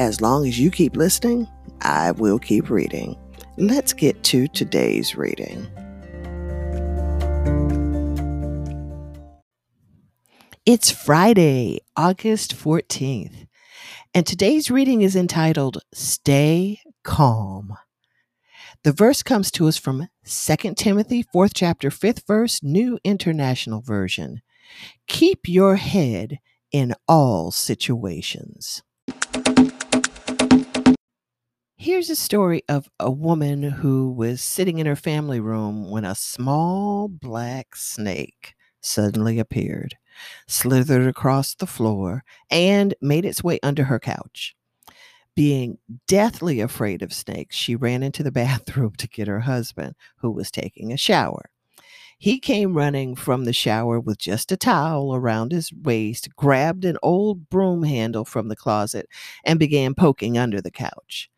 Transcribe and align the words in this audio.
as 0.00 0.22
long 0.22 0.48
as 0.48 0.58
you 0.58 0.70
keep 0.70 0.96
listening, 0.96 1.46
I 1.82 2.12
will 2.12 2.38
keep 2.38 2.70
reading. 2.70 3.18
Let's 3.58 3.92
get 3.92 4.22
to 4.24 4.48
today's 4.48 5.14
reading. 5.14 5.66
It's 10.64 10.90
Friday, 10.90 11.80
August 11.98 12.56
14th, 12.56 13.46
and 14.14 14.26
today's 14.26 14.70
reading 14.70 15.02
is 15.02 15.14
entitled 15.16 15.82
Stay 15.92 16.80
Calm. 17.04 17.74
The 18.84 18.92
verse 18.92 19.22
comes 19.22 19.50
to 19.50 19.68
us 19.68 19.76
from 19.76 20.08
2 20.24 20.74
Timothy, 20.76 21.26
4th 21.34 21.52
chapter, 21.54 21.90
5th 21.90 22.26
verse, 22.26 22.62
New 22.62 22.98
International 23.04 23.82
Version. 23.82 24.40
Keep 25.06 25.40
your 25.46 25.76
head 25.76 26.38
in 26.72 26.94
all 27.06 27.50
situations. 27.50 28.82
Here's 31.82 32.10
a 32.10 32.14
story 32.14 32.62
of 32.68 32.90
a 33.00 33.10
woman 33.10 33.62
who 33.62 34.12
was 34.12 34.42
sitting 34.42 34.80
in 34.80 34.84
her 34.84 34.94
family 34.94 35.40
room 35.40 35.88
when 35.88 36.04
a 36.04 36.14
small 36.14 37.08
black 37.08 37.74
snake 37.74 38.52
suddenly 38.82 39.38
appeared, 39.38 39.96
slithered 40.46 41.06
across 41.06 41.54
the 41.54 41.66
floor, 41.66 42.22
and 42.50 42.94
made 43.00 43.24
its 43.24 43.42
way 43.42 43.60
under 43.62 43.84
her 43.84 43.98
couch. 43.98 44.54
Being 45.34 45.78
deathly 46.06 46.60
afraid 46.60 47.00
of 47.00 47.14
snakes, 47.14 47.56
she 47.56 47.74
ran 47.74 48.02
into 48.02 48.22
the 48.22 48.30
bathroom 48.42 48.92
to 48.98 49.08
get 49.08 49.26
her 49.26 49.40
husband, 49.40 49.94
who 50.18 50.30
was 50.30 50.50
taking 50.50 50.92
a 50.92 50.98
shower. 50.98 51.48
He 52.18 52.38
came 52.38 52.74
running 52.74 53.16
from 53.16 53.46
the 53.46 53.54
shower 53.54 53.98
with 53.98 54.18
just 54.18 54.52
a 54.52 54.58
towel 54.58 55.14
around 55.14 55.52
his 55.52 55.72
waist, 55.72 56.28
grabbed 56.36 56.84
an 56.84 56.98
old 57.02 57.48
broom 57.48 57.84
handle 57.84 58.26
from 58.26 58.48
the 58.48 58.56
closet, 58.56 59.08
and 59.46 59.58
began 59.58 59.94
poking 59.94 60.36
under 60.36 60.60
the 60.60 60.70
couch. 60.70 61.30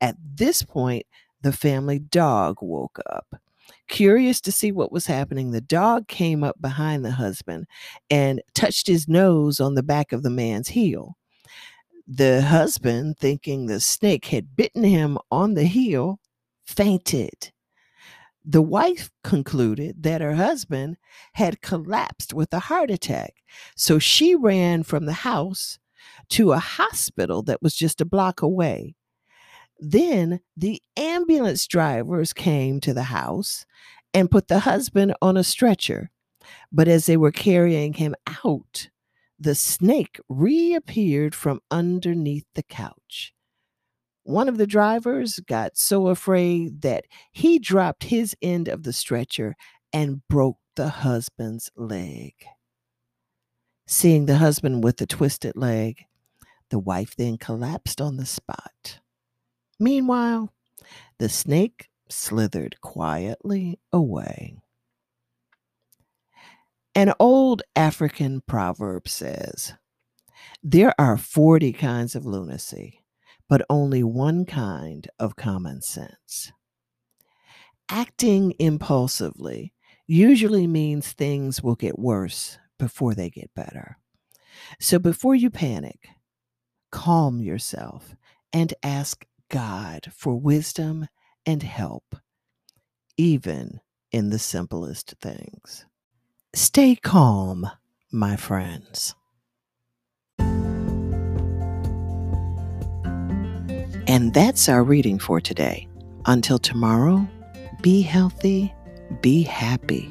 At 0.00 0.16
this 0.20 0.62
point, 0.62 1.06
the 1.42 1.52
family 1.52 1.98
dog 1.98 2.58
woke 2.60 2.98
up. 3.10 3.26
Curious 3.88 4.40
to 4.42 4.52
see 4.52 4.72
what 4.72 4.92
was 4.92 5.06
happening, 5.06 5.50
the 5.50 5.60
dog 5.60 6.08
came 6.08 6.42
up 6.42 6.60
behind 6.60 7.04
the 7.04 7.12
husband 7.12 7.66
and 8.10 8.42
touched 8.54 8.86
his 8.86 9.08
nose 9.08 9.60
on 9.60 9.74
the 9.74 9.82
back 9.82 10.12
of 10.12 10.22
the 10.22 10.30
man's 10.30 10.68
heel. 10.68 11.16
The 12.08 12.42
husband, 12.42 13.18
thinking 13.18 13.66
the 13.66 13.80
snake 13.80 14.26
had 14.26 14.56
bitten 14.56 14.84
him 14.84 15.18
on 15.30 15.54
the 15.54 15.64
heel, 15.64 16.20
fainted. 16.64 17.52
The 18.44 18.62
wife 18.62 19.10
concluded 19.24 20.04
that 20.04 20.20
her 20.20 20.34
husband 20.34 20.98
had 21.32 21.62
collapsed 21.62 22.32
with 22.32 22.52
a 22.52 22.60
heart 22.60 22.92
attack. 22.92 23.34
So 23.76 23.98
she 23.98 24.36
ran 24.36 24.84
from 24.84 25.06
the 25.06 25.12
house 25.12 25.80
to 26.30 26.52
a 26.52 26.58
hospital 26.58 27.42
that 27.42 27.60
was 27.60 27.74
just 27.74 28.00
a 28.00 28.04
block 28.04 28.42
away. 28.42 28.94
Then 29.78 30.40
the 30.56 30.80
ambulance 30.96 31.66
drivers 31.66 32.32
came 32.32 32.80
to 32.80 32.94
the 32.94 33.04
house 33.04 33.66
and 34.14 34.30
put 34.30 34.48
the 34.48 34.60
husband 34.60 35.14
on 35.20 35.36
a 35.36 35.44
stretcher. 35.44 36.10
But 36.72 36.88
as 36.88 37.06
they 37.06 37.16
were 37.16 37.32
carrying 37.32 37.94
him 37.94 38.14
out, 38.44 38.88
the 39.38 39.54
snake 39.54 40.18
reappeared 40.28 41.34
from 41.34 41.60
underneath 41.70 42.46
the 42.54 42.62
couch. 42.62 43.34
One 44.22 44.48
of 44.48 44.58
the 44.58 44.66
drivers 44.66 45.38
got 45.40 45.76
so 45.76 46.08
afraid 46.08 46.82
that 46.82 47.04
he 47.32 47.58
dropped 47.58 48.04
his 48.04 48.34
end 48.42 48.68
of 48.68 48.82
the 48.82 48.92
stretcher 48.92 49.54
and 49.92 50.26
broke 50.28 50.58
the 50.74 50.88
husband's 50.88 51.70
leg. 51.76 52.34
Seeing 53.86 54.26
the 54.26 54.38
husband 54.38 54.82
with 54.82 54.96
the 54.96 55.06
twisted 55.06 55.56
leg, 55.56 56.06
the 56.70 56.78
wife 56.78 57.14
then 57.14 57.38
collapsed 57.38 58.00
on 58.00 58.16
the 58.16 58.26
spot. 58.26 59.00
Meanwhile, 59.78 60.52
the 61.18 61.28
snake 61.28 61.88
slithered 62.08 62.80
quietly 62.80 63.78
away. 63.92 64.56
An 66.94 67.12
old 67.20 67.62
African 67.74 68.40
proverb 68.46 69.06
says, 69.08 69.74
There 70.62 70.94
are 70.98 71.18
40 71.18 71.72
kinds 71.74 72.14
of 72.14 72.24
lunacy, 72.24 73.02
but 73.48 73.66
only 73.68 74.02
one 74.02 74.46
kind 74.46 75.06
of 75.18 75.36
common 75.36 75.82
sense. 75.82 76.52
Acting 77.90 78.54
impulsively 78.58 79.74
usually 80.06 80.66
means 80.66 81.12
things 81.12 81.62
will 81.62 81.74
get 81.74 81.98
worse 81.98 82.58
before 82.78 83.14
they 83.14 83.30
get 83.30 83.54
better. 83.54 83.98
So 84.80 84.98
before 84.98 85.34
you 85.34 85.50
panic, 85.50 86.08
calm 86.90 87.40
yourself 87.40 88.16
and 88.52 88.72
ask 88.82 89.26
God 89.50 90.08
for 90.12 90.38
wisdom 90.38 91.08
and 91.44 91.62
help, 91.62 92.16
even 93.16 93.80
in 94.12 94.30
the 94.30 94.38
simplest 94.38 95.14
things. 95.20 95.86
Stay 96.54 96.96
calm, 96.96 97.68
my 98.10 98.36
friends. 98.36 99.14
And 104.08 104.32
that's 104.32 104.68
our 104.68 104.84
reading 104.84 105.18
for 105.18 105.40
today. 105.40 105.88
Until 106.26 106.58
tomorrow, 106.58 107.26
be 107.82 108.02
healthy, 108.02 108.72
be 109.20 109.42
happy, 109.42 110.08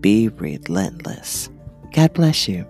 be 0.00 0.28
relentless. 0.28 1.50
God 1.92 2.12
bless 2.12 2.46
you. 2.46 2.66